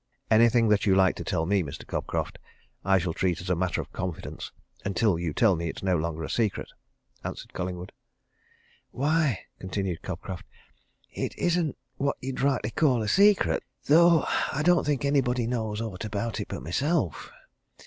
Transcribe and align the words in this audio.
"Anything 0.31 0.67
that 0.69 0.87
you 0.87 0.95
like 0.95 1.15
to 1.17 1.23
tell 1.23 1.45
me, 1.45 1.61
Mr. 1.61 1.85
Cobcroft, 1.85 2.39
I 2.83 2.97
shall 2.97 3.13
treat 3.13 3.39
as 3.39 3.51
a 3.51 3.55
matter 3.55 3.81
of 3.81 3.93
confidence 3.93 4.51
until 4.83 5.19
you 5.19 5.31
tell 5.31 5.55
me 5.55 5.69
it's 5.69 5.83
no 5.83 5.95
longer 5.95 6.23
a 6.23 6.27
secret," 6.27 6.69
answered 7.23 7.53
Collingwood. 7.53 7.91
"Why," 8.89 9.41
continued 9.59 10.01
Cobcroft, 10.01 10.47
"it 11.11 11.37
isn't 11.37 11.77
what 11.97 12.17
you 12.19 12.33
rightly 12.33 12.69
would 12.69 12.75
call 12.77 13.03
a 13.03 13.07
secret 13.07 13.61
though 13.85 14.25
I 14.51 14.63
don't 14.63 14.87
think 14.87 15.05
anybody 15.05 15.45
knows 15.45 15.79
aught 15.81 16.03
about 16.03 16.39
it 16.39 16.47
but 16.47 16.63
myself! 16.63 17.29